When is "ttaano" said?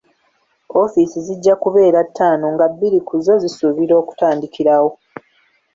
2.09-2.45